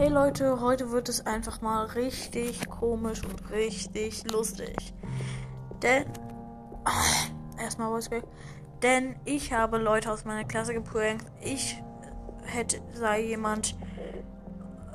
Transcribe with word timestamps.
Hey 0.00 0.08
Leute, 0.08 0.62
heute 0.62 0.92
wird 0.92 1.10
es 1.10 1.26
einfach 1.26 1.60
mal 1.60 1.84
richtig 1.84 2.70
komisch 2.70 3.22
und 3.22 3.50
richtig 3.50 4.24
lustig. 4.32 4.94
Denn. 5.82 6.06
Ah, 6.86 7.60
erstmal 7.62 7.90
Voice 7.90 8.08
Denn 8.82 9.16
ich 9.26 9.52
habe 9.52 9.76
Leute 9.76 10.10
aus 10.10 10.24
meiner 10.24 10.44
Klasse 10.44 10.72
geprankt. 10.72 11.26
Ich 11.42 11.82
hätte, 12.46 12.80
sei 12.94 13.20
jemand 13.24 13.76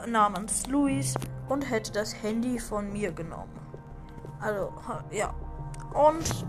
namens 0.07 0.65
Luis 0.65 1.13
und 1.49 1.69
hätte 1.69 1.91
das 1.91 2.23
Handy 2.23 2.57
von 2.57 2.91
mir 2.91 3.11
genommen. 3.11 3.59
Also, 4.39 4.73
ja. 5.11 5.35
Und 5.93 6.47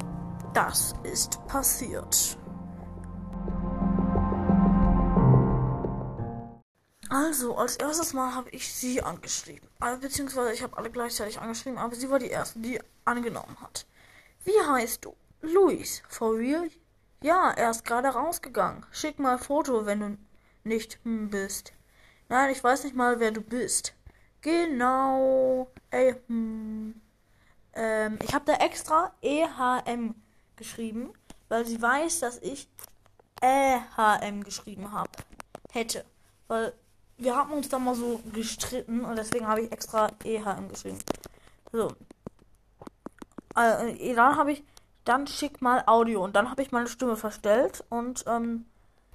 das 0.54 0.94
ist 1.02 1.46
passiert. 1.46 2.38
Also, 7.16 7.56
als 7.56 7.76
erstes 7.76 8.12
Mal 8.12 8.34
habe 8.34 8.50
ich 8.50 8.70
sie 8.70 9.00
angeschrieben. 9.00 9.66
Also, 9.80 9.98
beziehungsweise 10.02 10.52
ich 10.52 10.62
habe 10.62 10.76
alle 10.76 10.90
gleichzeitig 10.90 11.40
angeschrieben, 11.40 11.78
aber 11.78 11.94
sie 11.96 12.10
war 12.10 12.18
die 12.18 12.28
erste, 12.28 12.58
die 12.58 12.78
angenommen 13.06 13.56
hat. 13.62 13.86
Wie 14.44 14.60
heißt 14.60 15.02
du? 15.02 15.16
Luis. 15.40 16.02
For 16.08 16.36
real? 16.36 16.68
Ja, 17.22 17.52
er 17.52 17.70
ist 17.70 17.86
gerade 17.86 18.08
rausgegangen. 18.08 18.84
Schick 18.90 19.18
mal 19.18 19.38
Foto, 19.38 19.86
wenn 19.86 20.00
du 20.00 20.18
nicht 20.64 20.98
bist. 21.04 21.72
Nein, 22.28 22.50
ich 22.50 22.62
weiß 22.62 22.84
nicht 22.84 22.94
mal, 22.94 23.18
wer 23.18 23.30
du 23.30 23.40
bist. 23.40 23.94
Genau. 24.42 25.70
Ey, 25.90 26.16
hm. 26.26 27.00
Ähm, 27.72 28.18
ich 28.22 28.34
habe 28.34 28.44
da 28.44 28.56
extra 28.58 29.14
EHM 29.22 30.14
geschrieben, 30.56 31.14
weil 31.48 31.64
sie 31.64 31.80
weiß, 31.80 32.20
dass 32.20 32.36
ich 32.42 32.68
EHM 33.40 34.44
geschrieben 34.44 34.92
habe. 34.92 35.12
Hätte. 35.72 36.04
Weil 36.48 36.74
wir 37.18 37.36
haben 37.36 37.52
uns 37.52 37.68
da 37.68 37.78
mal 37.78 37.94
so 37.94 38.20
gestritten 38.32 39.04
und 39.04 39.16
deswegen 39.16 39.46
habe 39.46 39.62
ich 39.62 39.72
extra 39.72 40.10
EHM 40.24 40.68
geschrieben. 40.68 40.98
So. 41.72 41.92
Äh, 43.56 44.14
dann 44.14 44.36
habe 44.36 44.52
ich, 44.52 44.64
dann 45.04 45.26
schick 45.26 45.62
mal 45.62 45.82
Audio 45.86 46.22
und 46.22 46.36
dann 46.36 46.50
habe 46.50 46.62
ich 46.62 46.72
meine 46.72 46.88
Stimme 46.88 47.16
verstellt 47.16 47.84
und 47.88 48.24
ähm, 48.26 48.66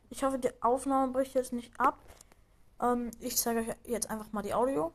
ich 0.10 0.24
hoffe, 0.24 0.40
die 0.40 0.50
Aufnahme 0.62 1.12
bricht 1.12 1.36
jetzt 1.36 1.54
nicht 1.54 1.80
ab. 1.80 2.00
Ähm, 2.82 3.12
ich 3.20 3.38
zeige 3.38 3.62
euch 3.62 3.76
jetzt 3.86 4.10
einfach 4.10 4.32
mal 4.32 4.42
die 4.42 4.54
Audio. 4.54 4.94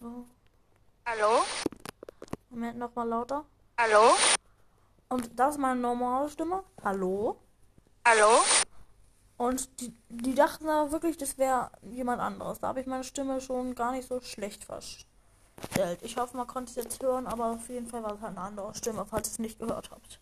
So. 0.00 0.26
Hallo? 1.04 1.42
Moment, 2.50 2.78
nochmal 2.78 3.08
lauter. 3.08 3.44
Hallo? 3.78 4.14
Und 5.08 5.38
das 5.38 5.54
ist 5.54 5.60
meine 5.60 5.80
normale 5.80 6.28
Stimme. 6.28 6.62
Hallo? 6.84 7.40
Hallo? 8.06 8.40
Und 9.38 9.80
die, 9.80 9.94
die 10.08 10.34
dachten 10.34 10.66
da 10.66 10.90
wirklich, 10.90 11.16
das 11.16 11.38
wäre 11.38 11.70
jemand 11.82 12.20
anderes. 12.20 12.58
Da 12.58 12.68
habe 12.68 12.80
ich 12.80 12.86
meine 12.86 13.04
Stimme 13.04 13.40
schon 13.40 13.76
gar 13.76 13.92
nicht 13.92 14.08
so 14.08 14.20
schlecht 14.20 14.64
verstellt. 14.64 16.00
Ich 16.02 16.16
hoffe, 16.16 16.36
man 16.36 16.48
konnte 16.48 16.70
es 16.70 16.76
jetzt 16.76 17.02
hören, 17.02 17.28
aber 17.28 17.52
auf 17.52 17.68
jeden 17.68 17.86
Fall 17.86 18.02
war 18.02 18.14
es 18.14 18.20
halt 18.20 18.36
eine 18.36 18.46
andere 18.46 18.74
Stimme, 18.74 19.06
falls 19.06 19.28
ihr 19.28 19.32
es 19.32 19.38
nicht 19.38 19.60
gehört 19.60 19.92
habt. 19.92 20.20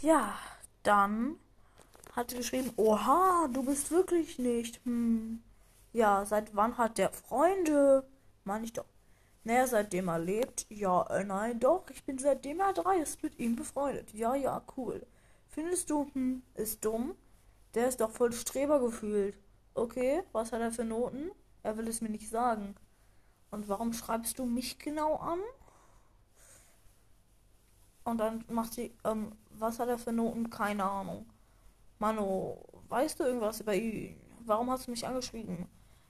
Ja, 0.00 0.34
dann 0.82 1.36
hat 2.14 2.30
sie 2.30 2.38
geschrieben, 2.38 2.72
oha, 2.76 3.46
du 3.52 3.62
bist 3.62 3.90
wirklich 3.90 4.38
nicht. 4.38 4.80
Hm. 4.84 5.42
Ja, 5.92 6.24
seit 6.24 6.56
wann 6.56 6.78
hat 6.78 6.96
der 6.96 7.12
Freunde? 7.12 8.08
Meine 8.44 8.64
ich 8.64 8.72
doch. 8.72 8.86
Naja, 9.44 9.66
seitdem 9.66 10.08
er 10.08 10.18
lebt? 10.18 10.66
Ja, 10.70 11.02
äh, 11.08 11.24
nein, 11.24 11.60
doch. 11.60 11.84
Ich 11.90 12.04
bin 12.04 12.18
seitdem 12.18 12.60
er 12.60 12.72
drei 12.72 12.98
ist 12.98 13.22
mit 13.22 13.38
ihm 13.38 13.54
befreundet. 13.54 14.14
Ja, 14.14 14.34
ja, 14.34 14.62
cool. 14.76 15.06
Findest 15.48 15.90
du, 15.90 16.10
hm, 16.14 16.42
ist 16.54 16.84
dumm? 16.84 17.14
Der 17.76 17.88
ist 17.88 18.00
doch 18.00 18.10
voll 18.10 18.32
Streber 18.32 18.80
gefühlt. 18.80 19.38
Okay, 19.74 20.22
was 20.32 20.50
hat 20.50 20.62
er 20.62 20.72
für 20.72 20.84
Noten? 20.84 21.30
Er 21.62 21.76
will 21.76 21.86
es 21.88 22.00
mir 22.00 22.08
nicht 22.08 22.30
sagen. 22.30 22.74
Und 23.50 23.68
warum 23.68 23.92
schreibst 23.92 24.38
du 24.38 24.46
mich 24.46 24.78
genau 24.78 25.16
an? 25.16 25.38
Und 28.04 28.16
dann 28.16 28.46
macht 28.48 28.72
sie, 28.72 28.96
ähm, 29.04 29.32
was 29.50 29.78
hat 29.78 29.90
er 29.90 29.98
für 29.98 30.12
Noten? 30.12 30.48
Keine 30.48 30.84
Ahnung. 30.84 31.26
Mano, 31.98 32.64
weißt 32.88 33.20
du 33.20 33.24
irgendwas 33.24 33.60
über 33.60 33.74
ihn? 33.74 34.18
Warum 34.46 34.70
hast 34.70 34.86
du 34.86 34.90
mich 34.90 35.06
angeschrieben? 35.06 35.68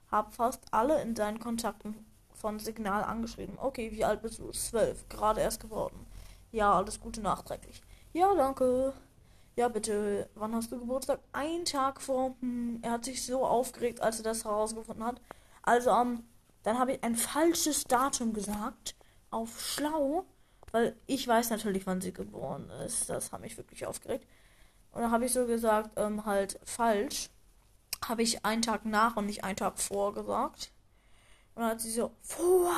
Hab 0.09 0.35
fast 0.35 0.73
alle 0.73 1.03
in 1.03 1.17
deinen 1.17 1.41
Kontakten 1.41 2.07
von 2.33 2.61
Signal 2.61 3.03
angeschrieben. 3.03 3.59
Okay, 3.59 3.91
wie 3.91 4.05
alt 4.05 4.23
bist 4.23 4.39
du? 4.39 4.53
Zwölf, 4.53 5.09
gerade 5.09 5.41
erst 5.41 5.59
geworden. 5.59 6.07
Ja, 6.53 6.75
alles 6.75 7.01
Gute 7.01 7.23
nachträglich. 7.23 7.83
Ja, 8.13 8.33
danke. 8.37 8.93
Ja, 9.59 9.69
bitte, 9.69 10.29
wann 10.35 10.55
hast 10.55 10.71
du 10.71 10.79
Geburtstag? 10.79 11.21
Ein 11.33 11.65
Tag 11.65 12.03
vor. 12.03 12.37
Hm, 12.41 12.79
er 12.83 12.91
hat 12.93 13.07
sich 13.07 13.25
so 13.25 13.45
aufgeregt, 13.47 14.01
als 14.03 14.19
er 14.19 14.25
das 14.25 14.45
herausgefunden 14.45 15.05
hat. 15.05 15.21
Also, 15.63 15.91
ähm, 15.91 16.25
dann 16.63 16.79
habe 16.79 16.93
ich 16.93 17.03
ein 17.03 17.17
falsches 17.17 17.85
Datum 17.85 18.35
gesagt. 18.35 18.95
Auf 19.31 19.61
schlau. 19.61 20.27
Weil 20.73 20.95
ich 21.07 21.27
weiß 21.27 21.51
natürlich, 21.51 21.87
wann 21.87 22.03
sie 22.03 22.13
geboren 22.13 22.69
ist. 22.85 23.09
Das 23.09 23.33
hat 23.33 23.41
mich 23.41 23.57
wirklich 23.57 23.87
aufgeregt. 23.87 24.27
Und 24.93 25.03
dann 25.03 25.11
habe 25.11 25.25
ich 25.27 25.33
so 25.33 25.47
gesagt, 25.47 25.91
ähm, 25.97 26.27
halt 26.27 26.61
falsch. 26.65 27.31
Habe 28.07 28.23
ich 28.23 28.45
einen 28.45 28.63
Tag 28.63 28.85
nach 28.85 29.17
und 29.17 29.27
nicht 29.27 29.45
einen 29.45 29.57
Tag 29.57 29.79
vor 29.79 30.13
gesagt. 30.15 30.73
Und 31.55 31.63
dann 31.63 31.71
hat 31.73 31.81
sie 31.81 31.91
so, 31.91 32.13
vor, 32.21 32.75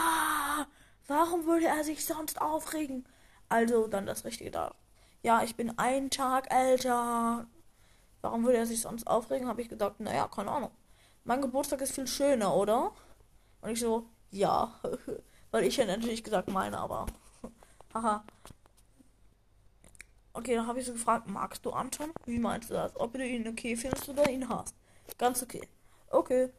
warum 1.09 1.47
würde 1.47 1.67
er 1.67 1.83
sich 1.85 2.05
sonst 2.07 2.41
aufregen? 2.41 3.05
Also 3.49 3.89
dann 3.89 4.07
das 4.07 4.25
richtige 4.25 4.53
Datum 4.53 4.78
ja, 5.23 5.43
ich 5.43 5.57
bin 5.57 5.79
einen 5.79 6.11
Tag 6.11 6.53
älter. 6.53 7.47
Warum 8.21 8.45
würde 8.45 8.59
er 8.59 8.67
sich 8.67 8.81
sonst 8.81 9.07
aufregen? 9.07 9.49
Habe 9.49 9.63
ich 9.63 9.69
gesagt, 9.69 10.01
naja, 10.01 10.29
keine 10.29 10.51
Ahnung. 10.51 10.71
Mein 11.25 11.43
Geburtstag 11.43 11.81
ist 11.83 11.95
viel 11.95 12.07
schöner, 12.07 12.55
oder? 12.55 12.93
Und 13.61 13.71
ich 13.71 13.81
so, 13.81 14.07
ja. 14.31 14.75
Weil 15.51 15.65
ich 15.65 15.77
ja 15.77 15.87
natürlich 15.87 16.25
gesagt 16.25 16.51
meine, 16.51 16.79
aber. 16.79 17.07
Haha. 17.95 18.25
Okay, 20.33 20.55
dann 20.55 20.67
habe 20.67 20.79
ich 20.79 20.87
so 20.87 20.93
gefragt, 20.93 21.29
magst 21.29 21.65
du 21.67 21.71
Anton? 21.71 22.13
Wie 22.25 22.39
meinst 22.39 22.71
du 22.71 22.75
das? 22.75 22.95
Ob 22.97 23.13
du 23.13 23.27
ihn 23.27 23.49
okay 23.49 23.77
findest 23.77 24.09
oder 24.09 24.31
ihn 24.31 24.49
hast? 24.49 24.75
Ganz 25.17 25.43
okay. 25.43 25.67
Okay. 26.11 26.51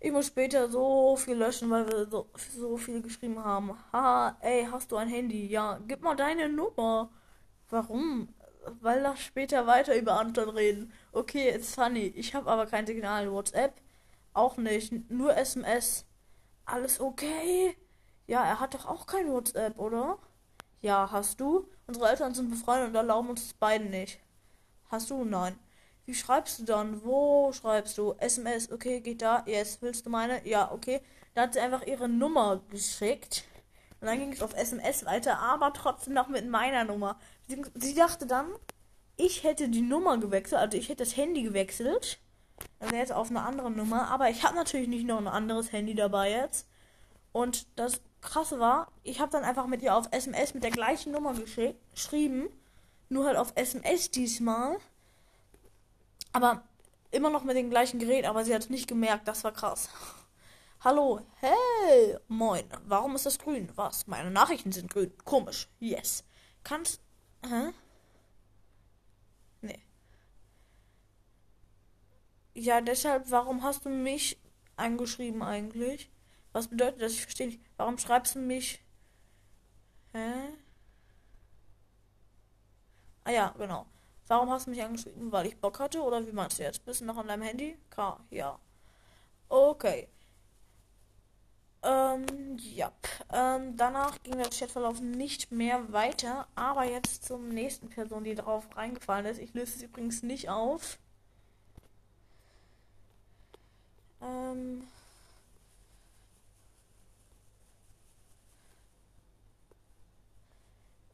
Ich 0.00 0.12
muss 0.12 0.26
später 0.28 0.68
so 0.68 1.16
viel 1.16 1.36
löschen, 1.36 1.70
weil 1.70 1.88
wir 1.88 2.06
so, 2.06 2.28
so 2.54 2.76
viel 2.76 3.02
geschrieben 3.02 3.42
haben. 3.42 3.72
Haha, 3.92 4.36
ey, 4.40 4.66
hast 4.70 4.92
du 4.92 4.96
ein 4.96 5.08
Handy? 5.08 5.46
Ja, 5.46 5.80
gib 5.86 6.02
mal 6.02 6.14
deine 6.16 6.48
Nummer. 6.48 7.10
Warum? 7.70 8.34
Weil 8.80 9.02
wir 9.02 9.16
später 9.16 9.66
weiter 9.66 9.96
über 9.96 10.18
Anton 10.18 10.48
reden. 10.50 10.92
Okay, 11.12 11.50
it's 11.50 11.74
funny. 11.74 12.12
Ich 12.16 12.34
habe 12.34 12.50
aber 12.50 12.66
kein 12.66 12.86
Signal. 12.86 13.30
WhatsApp 13.32 13.74
auch 14.34 14.56
nicht. 14.56 14.92
Nur 15.10 15.36
SMS. 15.36 16.06
Alles 16.64 17.00
okay? 17.00 17.76
Ja, 18.26 18.44
er 18.44 18.60
hat 18.60 18.74
doch 18.74 18.86
auch 18.86 19.06
kein 19.06 19.30
WhatsApp, 19.30 19.78
oder? 19.78 20.18
Ja, 20.80 21.10
hast 21.10 21.40
du? 21.40 21.68
Unsere 21.86 22.08
Eltern 22.08 22.34
sind 22.34 22.50
befreundet 22.50 22.88
und 22.88 22.94
erlauben 22.94 23.30
uns 23.30 23.54
beiden 23.54 23.90
nicht. 23.90 24.20
Hast 24.90 25.10
du? 25.10 25.24
Nein. 25.24 25.58
Wie 26.06 26.14
schreibst 26.14 26.58
du 26.60 26.64
dann? 26.64 27.04
Wo 27.04 27.52
schreibst 27.52 27.98
du? 27.98 28.14
SMS, 28.18 28.70
okay, 28.70 29.00
geht 29.00 29.22
da? 29.22 29.44
Yes. 29.46 29.82
Willst 29.82 30.06
du 30.06 30.10
meine? 30.10 30.46
Ja, 30.46 30.70
okay. 30.72 31.00
Da 31.34 31.42
hat 31.42 31.54
sie 31.54 31.60
einfach 31.60 31.86
ihre 31.86 32.08
Nummer 32.08 32.60
geschickt. 32.70 33.44
Und 34.00 34.06
dann 34.06 34.18
ging 34.18 34.32
es 34.32 34.42
auf 34.42 34.54
SMS 34.54 35.04
weiter, 35.04 35.38
aber 35.38 35.72
trotzdem 35.72 36.14
noch 36.14 36.28
mit 36.28 36.48
meiner 36.48 36.84
Nummer. 36.84 37.18
Sie, 37.48 37.60
sie 37.74 37.94
dachte 37.94 38.26
dann, 38.26 38.46
ich 39.16 39.42
hätte 39.42 39.68
die 39.68 39.82
Nummer 39.82 40.18
gewechselt, 40.18 40.60
also 40.60 40.78
ich 40.78 40.88
hätte 40.88 41.04
das 41.04 41.16
Handy 41.16 41.42
gewechselt. 41.42 42.20
Dann 42.78 42.90
wäre 42.90 43.00
jetzt 43.00 43.12
auf 43.12 43.30
eine 43.30 43.42
andere 43.42 43.70
Nummer. 43.70 44.08
Aber 44.08 44.30
ich 44.30 44.44
habe 44.44 44.54
natürlich 44.54 44.88
nicht 44.88 45.06
noch 45.06 45.18
ein 45.18 45.28
anderes 45.28 45.72
Handy 45.72 45.94
dabei 45.94 46.30
jetzt. 46.30 46.68
Und 47.32 47.66
das 47.76 48.00
Krasse 48.20 48.58
war, 48.58 48.90
ich 49.02 49.20
habe 49.20 49.30
dann 49.30 49.44
einfach 49.44 49.66
mit 49.66 49.82
ihr 49.82 49.94
auf 49.94 50.08
SMS 50.10 50.54
mit 50.54 50.62
der 50.62 50.70
gleichen 50.70 51.12
Nummer 51.12 51.34
geschrieben. 51.34 52.48
Nur 53.08 53.26
halt 53.26 53.36
auf 53.36 53.52
SMS 53.54 54.10
diesmal. 54.10 54.78
Aber 56.32 56.62
immer 57.10 57.30
noch 57.30 57.44
mit 57.44 57.56
dem 57.56 57.70
gleichen 57.70 57.98
Gerät, 57.98 58.26
aber 58.26 58.44
sie 58.44 58.54
hat 58.54 58.62
es 58.62 58.70
nicht 58.70 58.86
gemerkt. 58.86 59.26
Das 59.26 59.44
war 59.44 59.52
krass. 59.52 59.88
Hallo, 60.80 61.20
hey, 61.40 62.16
moin. 62.28 62.64
Warum 62.86 63.16
ist 63.16 63.26
das 63.26 63.36
grün? 63.40 63.68
Was? 63.74 64.06
Meine 64.06 64.30
Nachrichten 64.30 64.70
sind 64.70 64.88
grün. 64.88 65.12
Komisch. 65.24 65.68
Yes. 65.80 66.22
Kannst. 66.62 67.00
Hä? 67.44 67.72
Nee. 69.60 69.82
Ja, 72.54 72.80
deshalb, 72.80 73.28
warum 73.32 73.64
hast 73.64 73.86
du 73.86 73.88
mich 73.88 74.38
angeschrieben 74.76 75.42
eigentlich? 75.42 76.10
Was 76.52 76.68
bedeutet 76.68 77.02
das? 77.02 77.12
Ich 77.14 77.22
verstehe 77.22 77.48
nicht. 77.48 77.60
Warum 77.76 77.98
schreibst 77.98 78.36
du 78.36 78.38
mich? 78.38 78.80
Hä? 80.12 80.50
Ah 83.24 83.32
ja, 83.32 83.54
genau. 83.58 83.86
Warum 84.28 84.48
hast 84.50 84.66
du 84.66 84.70
mich 84.70 84.82
angeschrieben? 84.82 85.32
Weil 85.32 85.46
ich 85.46 85.60
Bock 85.60 85.80
hatte? 85.80 86.00
Oder 86.02 86.24
wie 86.24 86.32
meinst 86.32 86.60
du 86.60 86.62
jetzt? 86.62 86.84
Bist 86.84 87.00
du 87.00 87.04
noch 87.04 87.16
an 87.16 87.26
deinem 87.26 87.42
Handy? 87.42 87.76
K, 87.90 88.20
ja. 88.30 88.60
Okay. 89.48 90.08
Ähm, 91.82 92.56
ja. 92.58 92.92
Ähm, 93.32 93.76
danach 93.76 94.22
ging 94.22 94.36
der 94.36 94.50
Chatverlauf 94.50 95.00
nicht 95.00 95.52
mehr 95.52 95.92
weiter, 95.92 96.48
aber 96.54 96.84
jetzt 96.84 97.24
zum 97.24 97.48
nächsten 97.48 97.88
Person, 97.88 98.24
die 98.24 98.34
drauf 98.34 98.68
reingefallen 98.76 99.26
ist. 99.26 99.38
Ich 99.38 99.54
löse 99.54 99.76
es 99.76 99.82
übrigens 99.82 100.22
nicht 100.22 100.48
auf. 100.50 100.98
Ähm. 104.20 104.86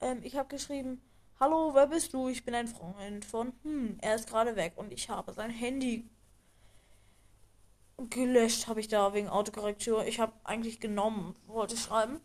Ähm, 0.00 0.20
ich 0.22 0.36
habe 0.36 0.48
geschrieben, 0.48 1.00
Hallo, 1.40 1.74
wer 1.74 1.88
bist 1.88 2.14
du? 2.14 2.28
Ich 2.28 2.44
bin 2.44 2.54
ein 2.54 2.68
Freund 2.68 3.24
von. 3.24 3.52
Hm, 3.64 3.98
er 4.00 4.14
ist 4.14 4.28
gerade 4.28 4.56
weg 4.56 4.74
und 4.76 4.92
ich 4.92 5.10
habe 5.10 5.32
sein 5.32 5.50
Handy 5.50 6.08
gelöscht, 8.10 8.66
habe 8.66 8.80
ich 8.80 8.88
da 8.88 9.14
wegen 9.14 9.28
Autokorrektur. 9.28 10.04
Ich 10.06 10.20
habe 10.20 10.32
eigentlich 10.44 10.80
genommen, 10.80 11.34
wollte 11.46 11.76
schreiben. 11.76 12.20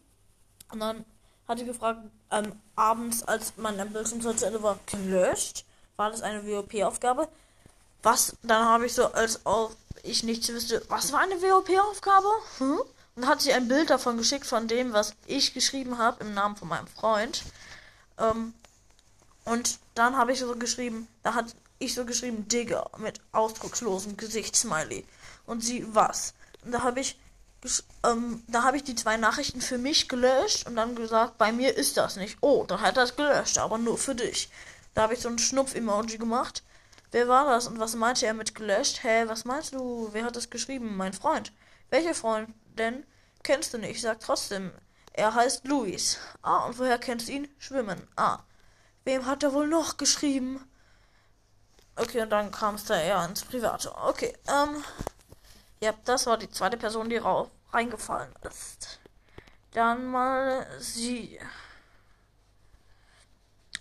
Und 0.72 0.80
dann 0.80 1.06
hatte 1.48 1.66
gefragt, 1.66 2.00
ähm, 2.32 2.54
abends, 2.76 3.24
als 3.24 3.54
mein 3.58 3.78
Bildschirm 3.92 4.22
zu 4.22 4.46
Ende 4.46 4.62
war, 4.62 4.80
gelöscht. 4.86 5.66
War 5.98 6.12
das 6.12 6.22
eine 6.22 6.46
WOP-Aufgabe? 6.46 7.28
Was? 8.04 8.36
Dann 8.44 8.66
habe 8.66 8.86
ich 8.86 8.94
so, 8.94 9.08
als 9.08 9.46
ob 9.46 9.76
ich 10.04 10.24
nichts 10.24 10.48
wüsste, 10.50 10.82
was 10.88 11.12
war 11.12 11.20
eine 11.20 11.42
WOP-Aufgabe? 11.42 12.30
Hm? 12.60 12.80
Und 13.16 13.28
hat 13.28 13.42
sie 13.42 13.52
ein 13.52 13.68
Bild 13.68 13.90
davon 13.90 14.18
geschickt, 14.18 14.46
von 14.46 14.68
dem, 14.68 14.94
was 14.94 15.14
ich 15.26 15.54
geschrieben 15.54 15.98
habe, 15.98 16.24
im 16.24 16.34
Namen 16.34 16.56
von 16.56 16.70
meinem 16.70 16.88
Freund. 16.88 17.44
Ähm, 18.18 18.54
und 19.46 19.80
dann 19.96 20.16
habe 20.16 20.32
ich 20.32 20.40
so 20.40 20.56
geschrieben, 20.56 21.08
da 21.24 21.34
hat 21.34 21.56
ich 21.80 21.94
so 21.94 22.06
geschrieben, 22.06 22.48
Digger, 22.48 22.90
mit 22.98 23.22
ausdruckslosem 23.32 24.18
Gesichtssmiley. 24.18 25.06
Und 25.46 25.64
sie, 25.64 25.86
was? 25.94 26.34
Und 26.64 26.74
da 26.74 26.84
habe 26.84 27.00
ich 27.00 27.18
ähm, 28.06 28.44
da 28.48 28.64
habe 28.64 28.78
ich 28.78 28.84
die 28.84 28.96
zwei 28.96 29.18
Nachrichten 29.18 29.62
für 29.62 29.78
mich 29.78 30.08
gelöscht 30.08 30.66
und 30.66 30.76
dann 30.76 30.96
gesagt, 30.96 31.38
bei 31.38 31.52
mir 31.52 31.76
ist 31.76 31.98
das 31.98 32.16
nicht. 32.16 32.38
Oh, 32.42 32.64
dann 32.66 32.82
hat 32.82 32.98
er 32.98 33.08
gelöscht, 33.08 33.58
aber 33.58 33.78
nur 33.78 33.98
für 33.98 34.16
dich. 34.16 34.50
Da 34.94 35.04
habe 35.04 35.14
ich 35.14 35.20
so 35.20 35.30
ein 35.30 35.40
Schnupf-Emoji 35.40 36.18
gemacht. 36.18 36.64
Wer 37.12 37.28
war 37.28 37.46
das 37.46 37.68
und 37.68 37.80
was 37.80 37.96
meinte 37.96 38.26
er 38.26 38.34
mit 38.34 38.56
gelöscht? 38.56 39.04
Hä, 39.04 39.24
was 39.28 39.46
meinst 39.46 39.74
du? 39.74 40.10
Wer 40.12 40.26
hat 40.26 40.36
das 40.36 40.50
geschrieben? 40.50 40.96
Mein 40.96 41.14
Freund. 41.14 41.52
Welcher 41.90 42.14
Freund 42.14 42.50
denn? 42.78 43.06
Kennst 43.44 43.74
du 43.74 43.78
nicht? 43.78 43.92
Ich 43.92 44.02
sag 44.02 44.20
trotzdem. 44.20 44.72
Er 45.14 45.34
heißt 45.34 45.68
Luis. 45.68 46.18
Ah, 46.42 46.66
und 46.66 46.78
woher 46.78 47.00
kennst 47.00 47.28
du 47.28 47.34
ihn? 47.34 47.48
Schwimmen. 47.58 48.08
Ah. 48.16 48.40
Wem 49.06 49.26
hat 49.26 49.44
er 49.44 49.54
wohl 49.54 49.68
noch 49.68 49.98
geschrieben? 49.98 50.64
Okay, 52.02 52.22
und 52.22 52.30
dann 52.30 52.52
kam 52.52 52.76
es 52.76 52.86
da 52.86 52.98
eher 52.98 53.24
ins 53.26 53.44
Private. 53.44 53.94
Okay, 54.08 54.34
ähm. 54.48 54.84
Ja, 55.82 55.94
das 56.06 56.26
war 56.28 56.38
die 56.38 56.50
zweite 56.50 56.78
Person, 56.78 57.10
die 57.10 57.18
rauf 57.18 57.50
reingefallen 57.72 58.34
ist. 58.50 59.00
Dann 59.72 60.06
mal 60.08 60.66
sie. 60.80 61.40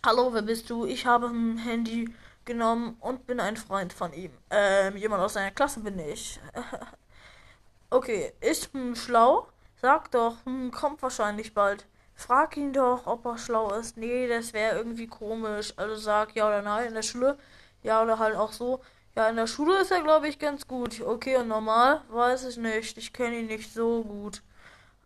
Hallo, 0.04 0.32
wer 0.32 0.42
bist 0.42 0.68
du? 0.70 0.84
Ich 0.84 1.06
habe 1.06 1.26
ein 1.26 1.58
Handy 1.58 2.12
genommen 2.44 2.96
und 3.00 3.26
bin 3.26 3.40
ein 3.40 3.56
Freund 3.56 3.92
von 3.92 4.12
ihm. 4.12 4.32
Ähm, 4.50 4.96
jemand 4.96 5.22
aus 5.22 5.34
seiner 5.34 5.50
Klasse 5.52 5.80
bin 5.80 5.98
ich. 5.98 6.40
okay, 7.90 8.32
ist 8.40 8.72
hm, 8.72 8.96
schlau? 8.96 9.48
Sag 9.80 10.10
doch, 10.10 10.44
hm, 10.44 10.72
kommt 10.72 11.02
wahrscheinlich 11.02 11.54
bald. 11.54 11.86
Frag 12.14 12.56
ihn 12.56 12.72
doch, 12.72 13.06
ob 13.06 13.24
er 13.26 13.38
schlau 13.38 13.72
ist. 13.74 13.96
Nee, 13.96 14.26
das 14.26 14.52
wäre 14.52 14.76
irgendwie 14.76 15.06
komisch. 15.06 15.72
Also 15.76 15.94
sag 15.96 16.34
ja 16.34 16.48
oder 16.48 16.62
nein 16.62 16.88
in 16.88 16.94
der 16.94 17.02
Schule. 17.02 17.38
Ja 17.82 18.02
oder 18.02 18.18
halt 18.18 18.36
auch 18.36 18.52
so. 18.52 18.80
Ja, 19.16 19.28
in 19.28 19.36
der 19.36 19.46
Schule 19.46 19.78
ist 19.80 19.90
er, 19.90 20.02
glaube 20.02 20.28
ich, 20.28 20.38
ganz 20.38 20.66
gut. 20.66 21.00
Okay, 21.00 21.36
und 21.36 21.48
normal? 21.48 22.02
Weiß 22.08 22.44
ich 22.44 22.56
nicht. 22.56 22.96
Ich 22.98 23.12
kenne 23.12 23.40
ihn 23.40 23.46
nicht 23.46 23.72
so 23.72 24.04
gut. 24.04 24.42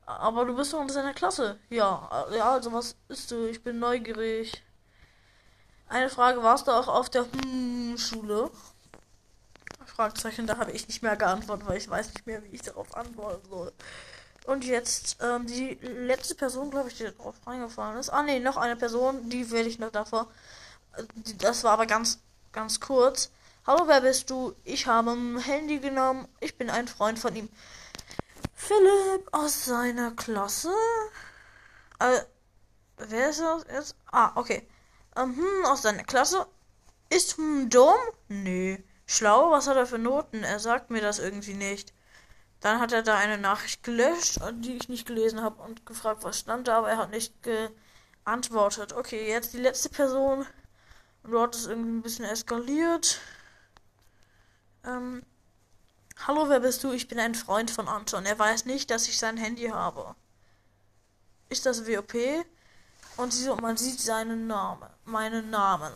Aber 0.07 0.45
du 0.45 0.55
bist 0.57 0.73
doch 0.73 0.83
in 0.83 0.89
seiner 0.89 1.15
Klasse. 1.15 1.59
Ja, 1.71 2.27
ja, 2.37 2.53
also 2.53 2.73
was 2.73 2.97
ist 3.09 3.31
du? 3.31 3.47
Ich 3.47 3.63
bin 3.63 3.79
neugierig. 3.79 4.63
Eine 5.89 6.11
Frage, 6.11 6.43
warst 6.43 6.69
du 6.69 6.73
auch 6.73 6.89
auf 6.89 7.11
der 7.11 7.25
hm 7.25 7.97
Schule? 7.99 8.51
Fragezeichen, 9.87 10.47
da 10.47 10.57
habe 10.57 10.73
ich 10.73 10.89
nicht 10.89 11.03
mehr 11.03 11.17
geantwortet, 11.17 11.67
weil 11.69 11.77
ich 11.79 11.89
weiß 11.89 12.15
nicht 12.15 12.27
mehr, 12.27 12.43
wie 12.45 12.55
ich 12.55 12.63
darauf 12.63 12.97
antworten 12.97 13.47
soll. 13.49 13.73
Und 14.47 14.65
jetzt 14.65 15.19
ähm, 15.21 15.47
die 15.47 15.75
letzte 15.83 16.35
Person, 16.35 16.71
glaube 16.71 16.89
ich, 16.89 16.97
die 16.97 17.05
darauf 17.05 17.37
reingefallen 17.47 17.99
ist. 17.99 18.11
Ah, 18.11 18.23
nee, 18.23 18.41
noch 18.41 18.57
eine 18.57 18.77
Person, 18.77 19.29
die 19.29 19.51
werde 19.51 19.69
ich 19.69 19.79
noch 19.79 19.91
davor. 19.91 20.29
Das 21.39 21.63
war 21.65 21.73
aber 21.73 21.87
ganz, 21.87 22.19
ganz 22.53 22.81
kurz. 22.81 23.31
Hallo, 23.67 23.85
wer 23.87 24.01
bist 24.01 24.31
du? 24.31 24.55
Ich 24.65 24.87
habe 24.87 25.13
ein 25.13 25.39
Handy 25.39 25.79
genommen. 25.79 26.29
Ich 26.41 26.57
bin 26.57 26.71
ein 26.71 26.89
Freund 26.89 27.19
von 27.19 27.35
ihm. 27.35 27.49
Philipp 28.55 29.29
aus 29.33 29.65
seiner 29.65 30.13
Klasse? 30.13 30.73
Äh, 31.99 32.21
wer 32.99 33.31
ist 33.31 33.41
das 33.41 33.65
jetzt? 33.73 33.97
Ah, 34.11 34.33
okay. 34.35 34.69
Ähm, 35.17 35.37
hm, 35.37 35.65
aus 35.67 35.83
seiner 35.83 36.05
Klasse? 36.05 36.47
Ist 37.11 37.37
hm 37.37 37.71
dumm? 37.71 37.95
Nee. 38.29 38.83
Schlau? 39.07 39.51
Was 39.51 39.67
hat 39.67 39.77
er 39.77 39.87
für 39.87 39.99
Noten? 39.99 40.45
Er 40.45 40.59
sagt 40.59 40.91
mir 40.91 41.01
das 41.01 41.19
irgendwie 41.19 41.55
nicht. 41.55 41.93
Dann 42.61 42.81
hat 42.81 42.93
er 42.93 43.03
da 43.03 43.17
eine 43.17 43.39
Nachricht 43.39 43.83
gelöscht, 43.83 44.39
die 44.61 44.77
ich 44.77 44.89
nicht 44.89 45.07
gelesen 45.07 45.43
habe 45.43 45.61
und 45.63 45.85
gefragt, 45.85 46.23
was 46.23 46.39
stand 46.39 46.69
da, 46.69 46.79
aber 46.79 46.91
er 46.91 46.99
hat 46.99 47.11
nicht 47.11 47.35
geantwortet. 47.43 48.93
Okay, 48.93 49.29
jetzt 49.29 49.53
die 49.53 49.59
letzte 49.59 49.89
Person. 49.89 50.47
Dort 51.25 51.57
ist 51.57 51.67
irgendwie 51.67 51.91
ein 51.91 52.03
bisschen 52.03 52.25
eskaliert. 52.25 53.21
Ähm, 54.85 55.23
Hallo, 56.25 56.49
wer 56.49 56.61
bist 56.61 56.85
du? 56.85 56.93
Ich 56.93 57.09
bin 57.09 57.19
ein 57.19 57.35
Freund 57.35 57.73
von 57.73 57.89
Anton. 57.89 58.25
Er 58.27 58.39
weiß 58.39 58.65
nicht, 58.67 58.91
dass 58.93 59.09
ich 59.09 59.19
sein 59.19 59.37
Handy 59.37 59.67
habe. 59.67 60.15
Ist 61.49 61.67
das 61.67 61.85
WOP? 61.85 62.15
Und 63.17 63.33
sie, 63.33 63.53
man 63.57 63.77
sieht 63.77 63.99
seinen 64.01 64.47
Namen. 64.47 64.89
Meinen 65.05 65.51
Namen. 65.51 65.93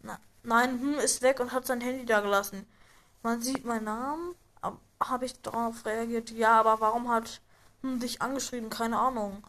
Na, 0.00 0.20
nein, 0.44 0.80
hm, 0.80 0.98
ist 1.00 1.22
weg 1.22 1.40
und 1.40 1.50
hat 1.50 1.66
sein 1.66 1.80
Handy 1.80 2.06
da 2.06 2.20
gelassen. 2.20 2.66
Man 3.24 3.42
sieht 3.42 3.64
meinen 3.64 3.84
Namen. 3.84 4.36
Habe 5.00 5.26
ich 5.26 5.42
darauf 5.42 5.84
reagiert? 5.84 6.30
Ja, 6.30 6.60
aber 6.60 6.80
warum 6.80 7.10
hat 7.10 7.40
hm, 7.82 7.98
dich 7.98 8.22
angeschrieben? 8.22 8.70
Keine 8.70 8.96
Ahnung. 8.96 9.44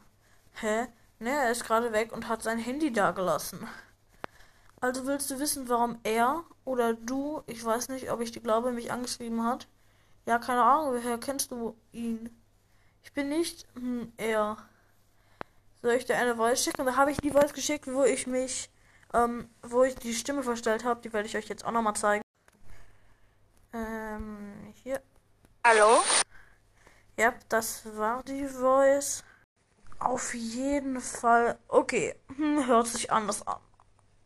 Hä? 0.53 0.87
Ne, 1.19 1.29
er 1.29 1.51
ist 1.51 1.65
gerade 1.65 1.93
weg 1.93 2.11
und 2.13 2.27
hat 2.27 2.41
sein 2.41 2.57
Handy 2.57 2.91
da 2.91 3.11
gelassen. 3.11 3.67
Also 4.79 5.07
willst 5.07 5.29
du 5.31 5.39
wissen, 5.39 5.69
warum 5.69 5.99
er 6.03 6.43
oder 6.63 6.93
du, 6.93 7.41
ich 7.47 7.63
weiß 7.63 7.89
nicht, 7.89 8.11
ob 8.11 8.21
ich 8.21 8.31
die 8.31 8.41
glaube, 8.41 8.71
mich 8.71 8.91
angeschrieben 8.91 9.43
hat? 9.43 9.67
Ja, 10.25 10.37
keine 10.39 10.63
Ahnung, 10.63 10.93
woher 10.93 11.17
kennst 11.17 11.51
du 11.51 11.75
ihn? 11.91 12.29
Ich 13.03 13.13
bin 13.13 13.29
nicht 13.29 13.65
hm, 13.75 14.11
er. 14.17 14.57
Soll 15.81 15.93
ich 15.93 16.05
dir 16.05 16.17
eine 16.17 16.35
Voice 16.35 16.63
schicken? 16.63 16.85
Da 16.85 16.95
habe 16.95 17.11
ich 17.11 17.17
die 17.17 17.31
Voice 17.31 17.53
geschickt, 17.53 17.87
wo 17.87 18.03
ich 18.03 18.27
mich, 18.27 18.69
ähm, 19.13 19.49
wo 19.61 19.83
ich 19.83 19.95
die 19.95 20.13
Stimme 20.13 20.43
verstellt 20.43 20.83
habe. 20.83 21.01
Die 21.01 21.13
werde 21.13 21.27
ich 21.27 21.37
euch 21.37 21.47
jetzt 21.47 21.65
auch 21.65 21.71
nochmal 21.71 21.95
zeigen. 21.95 22.21
Ähm, 23.73 24.73
hier. 24.83 25.01
Hallo? 25.65 26.01
Ja, 27.17 27.33
das 27.49 27.83
war 27.97 28.23
die 28.23 28.47
Voice. 28.47 29.23
Auf 29.99 30.33
jeden 30.33 31.01
Fall. 31.01 31.57
Okay, 31.67 32.15
hm, 32.35 32.67
hört 32.67 32.87
sich 32.87 33.11
anders 33.11 33.45
an. 33.47 33.59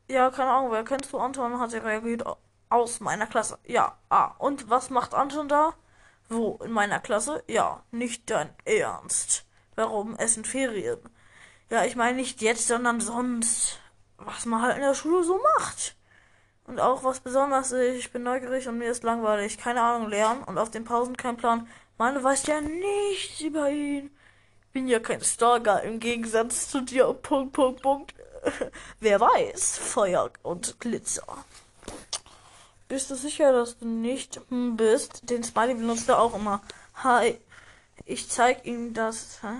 Ja, 0.08 0.30
keine 0.30 0.52
Ahnung, 0.52 0.72
wer 0.72 0.84
kennst 0.84 1.12
du 1.14 1.18
Anton? 1.20 1.60
Hat 1.60 1.74
er 1.74 1.84
reagiert 1.84 2.24
aus 2.70 3.00
meiner 3.00 3.28
Klasse. 3.28 3.60
Ja, 3.66 3.98
ah. 4.10 4.34
Und 4.40 4.70
was 4.70 4.90
macht 4.90 5.14
Anton 5.14 5.48
da? 5.48 5.74
Wo? 6.30 6.60
In 6.64 6.72
meiner 6.72 7.00
Klasse? 7.00 7.44
Ja, 7.48 7.84
nicht 7.92 8.30
dein 8.30 8.54
Ernst. 8.66 9.46
Warum? 9.76 10.16
Es 10.18 10.34
sind 10.34 10.48
Ferien. 10.48 11.00
Ja, 11.70 11.86
ich 11.86 11.96
meine 11.96 12.18
nicht 12.18 12.42
jetzt, 12.42 12.68
sondern 12.68 13.02
sonst. 13.02 13.80
Was 14.18 14.46
man 14.46 14.62
halt 14.62 14.76
in 14.76 14.82
der 14.84 14.94
Schule 14.94 15.24
so 15.24 15.40
macht. 15.58 15.96
Und 16.66 16.80
auch 16.80 17.04
was 17.04 17.20
besonders 17.20 17.72
ich 17.72 18.12
bin 18.12 18.24
neugierig 18.24 18.68
und 18.68 18.78
mir 18.78 18.92
ist 18.92 19.04
langweilig. 19.04 19.58
Keine 19.58 19.82
Ahnung, 19.82 20.10
lernen 20.10 20.44
und 20.44 20.58
auf 20.58 20.72
den 20.72 20.86
Pausen 20.86 21.18
kein 21.18 21.38
Plan. 21.38 21.68
Meine 21.98 22.24
weiß 22.24 22.48
ja 22.48 22.62
nichts 22.62 23.42
über 23.42 23.70
ihn. 23.70 24.12
Bin 24.72 24.88
ja 24.88 25.00
kein 25.00 25.22
Stalker 25.22 25.82
im 25.84 26.00
Gegensatz 26.00 26.70
zu 26.70 26.82
dir. 26.82 27.14
Punkt, 27.14 27.54
Punkt, 27.54 27.82
Punkt. 27.82 28.14
Wer 29.00 29.20
weiß, 29.20 29.78
Feuer 29.78 30.32
und 30.44 30.80
Glitzer. 30.80 31.46
Bist 32.88 33.10
du 33.10 33.16
sicher, 33.16 33.54
dass 33.54 33.78
du 33.78 33.88
nicht 33.88 34.42
bist? 34.50 35.30
Den 35.30 35.44
Smiley 35.44 35.76
benutzt 35.76 36.10
er 36.10 36.20
auch 36.20 36.36
immer. 36.36 36.62
Hi. 36.96 37.40
Ich 38.06 38.30
zeig 38.30 38.66
ihm 38.66 38.94
das. 38.94 39.40
Hä? 39.42 39.54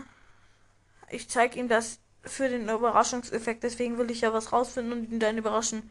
Ich 1.10 1.30
zeig 1.30 1.56
ihm 1.56 1.68
das 1.68 2.00
für 2.24 2.50
den 2.50 2.70
Überraschungseffekt. 2.70 3.64
Deswegen 3.64 3.98
will 3.98 4.12
ich 4.12 4.22
ja 4.22 4.34
was 4.34 4.52
rausfinden 4.52 4.94
und 4.94 5.12
ihn 5.12 5.20
dann 5.20 5.38
überraschen. 5.38 5.90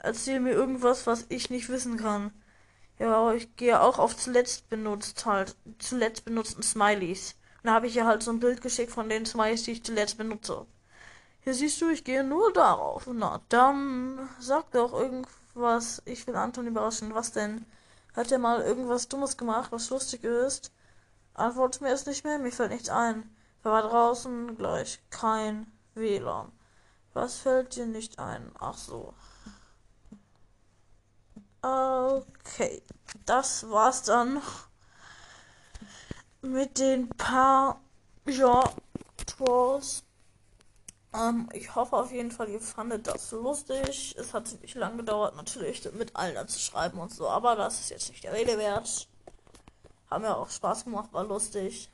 Erzähl 0.00 0.40
mir 0.40 0.52
irgendwas, 0.52 1.06
was 1.06 1.26
ich 1.28 1.50
nicht 1.50 1.68
wissen 1.68 1.96
kann. 1.96 2.32
Ja, 2.98 3.14
aber 3.14 3.36
ich 3.36 3.54
gehe 3.56 3.80
auch 3.80 3.98
auf 3.98 4.16
zuletzt 4.16 4.68
benutzt 4.68 5.26
halt. 5.26 5.54
Zuletzt 5.78 6.24
benutzten 6.24 6.62
Smileys. 6.62 7.36
Und 7.62 7.68
da 7.68 7.74
habe 7.74 7.86
ich 7.86 7.94
ja 7.94 8.06
halt 8.06 8.22
so 8.22 8.32
ein 8.32 8.40
Bild 8.40 8.62
geschickt 8.62 8.90
von 8.90 9.08
den 9.08 9.26
Smileys, 9.26 9.62
die 9.62 9.72
ich 9.72 9.84
zuletzt 9.84 10.18
benutze. 10.18 10.66
Hier 11.40 11.54
siehst 11.54 11.80
du, 11.80 11.88
ich 11.90 12.04
gehe 12.04 12.24
nur 12.24 12.52
darauf. 12.52 13.06
Na, 13.12 13.40
dann 13.48 14.28
sag 14.38 14.70
doch 14.72 14.92
irgendwas. 14.92 16.02
Ich 16.04 16.26
will 16.26 16.36
Anton 16.36 16.66
überraschen. 16.66 17.14
Was 17.14 17.32
denn? 17.32 17.64
Hat 18.14 18.32
er 18.32 18.38
mal 18.38 18.60
irgendwas 18.60 19.08
Dummes 19.08 19.36
gemacht, 19.36 19.70
was 19.70 19.90
lustig 19.90 20.24
ist? 20.24 20.72
Antwortet 21.34 21.82
mir 21.82 21.90
es 21.90 22.04
nicht 22.06 22.24
mehr, 22.24 22.38
mir 22.38 22.50
fällt 22.50 22.72
nichts 22.72 22.88
ein. 22.88 23.34
Wer 23.62 23.72
war 23.72 23.82
draußen? 23.82 24.56
Gleich. 24.56 25.00
Kein 25.10 25.70
WLAN. 25.94 26.50
Was 27.14 27.36
fällt 27.36 27.76
dir 27.76 27.86
nicht 27.86 28.18
ein? 28.18 28.50
Ach 28.58 28.76
so. 28.76 29.14
Okay. 31.62 32.82
Das 33.24 33.70
war's 33.70 34.02
dann 34.02 34.42
mit 36.42 36.78
den 36.78 37.08
paar 37.10 37.80
ja, 38.26 38.64
Trolls 39.26 40.04
Ähm, 41.14 41.48
ich 41.52 41.74
hoffe 41.74 41.96
auf 41.96 42.12
jeden 42.12 42.30
Fall, 42.30 42.48
ihr 42.50 42.60
fandet 42.60 43.06
das 43.06 43.30
lustig. 43.32 44.14
Es 44.18 44.34
hat 44.34 44.46
ziemlich 44.48 44.74
lang 44.74 44.96
gedauert, 44.96 45.36
natürlich 45.36 45.90
mit 45.94 46.14
allen 46.16 46.48
zu 46.48 46.58
schreiben 46.58 46.98
und 46.98 47.12
so, 47.12 47.28
aber 47.28 47.56
das 47.56 47.80
ist 47.80 47.90
jetzt 47.90 48.10
nicht 48.10 48.24
der 48.24 48.34
Rede 48.34 48.58
wert. 48.58 49.08
Haben 50.10 50.24
ja 50.24 50.34
auch 50.34 50.50
Spaß 50.50 50.84
gemacht, 50.84 51.12
war 51.12 51.24
lustig. 51.24 51.90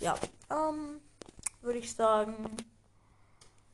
Ja, 0.00 0.14
ähm, 0.50 1.00
würde 1.62 1.78
ich 1.78 1.94
sagen, 1.94 2.56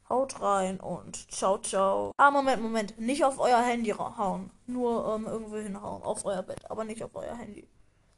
haut 0.09 0.41
rein 0.41 0.79
und 0.81 1.31
ciao, 1.33 1.59
ciao. 1.59 2.13
Ah, 2.17 2.31
Moment, 2.31 2.63
Moment, 2.63 2.99
nicht 2.99 3.25
auf 3.25 3.39
euer 3.39 3.61
Handy 3.61 3.91
hauen. 3.91 4.51
Nur 4.67 5.15
ähm, 5.15 5.27
irgendwo 5.27 5.57
hinhauen, 5.57 6.03
auf 6.03 6.25
euer 6.25 6.43
Bett, 6.43 6.71
aber 6.71 6.85
nicht 6.85 7.03
auf 7.03 7.15
euer 7.15 7.35
Handy. 7.35 7.67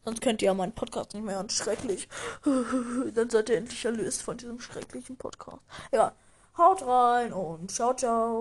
Sonst 0.04 0.21
könnt 0.21 0.42
ihr 0.42 0.47
ja 0.47 0.54
meinen 0.54 0.73
Podcast 0.73 1.14
nicht 1.14 1.25
mehr 1.25 1.37
hören. 1.37 1.50
Schrecklich. 1.50 2.09
Dann 3.14 3.30
seid 3.30 3.49
ihr 3.50 3.56
endlich 3.56 3.85
erlöst 3.85 4.23
von 4.23 4.37
diesem 4.37 4.61
schrecklichen 4.61 5.16
Podcast. 5.16 5.62
Ja, 5.92 6.12
haut 6.59 6.82
rein 6.87 7.32
und 7.32 7.71
ciao, 7.71 7.94
ciao. 7.94 8.30